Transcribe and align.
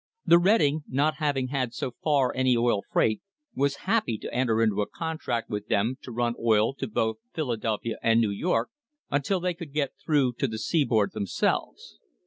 The 0.25 0.39
Reading, 0.39 0.83
not 0.87 1.17
having 1.17 1.49
had 1.49 1.75
so 1.75 1.91
far 2.03 2.35
any 2.35 2.57
oil 2.57 2.81
freight, 2.91 3.21
was 3.53 3.75
happy 3.85 4.17
to 4.17 4.33
enter 4.33 4.59
into 4.59 4.81
a 4.81 4.89
contract 4.89 5.51
with 5.51 5.67
them 5.67 5.99
to 6.01 6.11
run 6.11 6.33
oil 6.39 6.73
to 6.77 6.87
both 6.87 7.17
Philadelphia 7.35 7.97
and 8.01 8.19
New 8.19 8.31
York 8.31 8.71
until 9.11 9.39
they 9.39 9.53
could 9.53 9.73
get 9.73 9.93
through 10.03 10.33
to 10.39 10.47
the 10.47 10.57
seaboard 10.57 11.11
themselves. 11.13 11.99